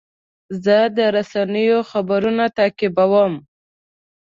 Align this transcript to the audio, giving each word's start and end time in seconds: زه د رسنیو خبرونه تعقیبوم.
زه 0.63 0.77
د 0.97 0.99
رسنیو 1.15 1.79
خبرونه 1.91 2.45
تعقیبوم. 2.57 3.33